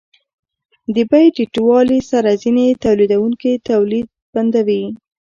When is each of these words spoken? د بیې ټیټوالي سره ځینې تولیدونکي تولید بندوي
د 0.95 0.97
بیې 1.11 1.25
ټیټوالي 1.35 1.99
سره 2.11 2.29
ځینې 2.43 2.65
تولیدونکي 2.83 3.51
تولید 3.69 4.07
بندوي 4.33 4.83